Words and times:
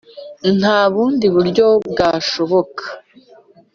nta 0.59 0.79
bundi 0.93 1.25
buryo 1.35 1.67
bwashoboka 1.91 2.83